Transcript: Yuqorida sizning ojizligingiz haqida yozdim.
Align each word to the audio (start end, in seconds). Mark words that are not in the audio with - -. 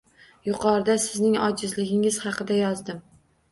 Yuqorida 0.45 0.95
sizning 1.03 1.37
ojizligingiz 1.49 2.19
haqida 2.27 2.61
yozdim. 2.65 3.07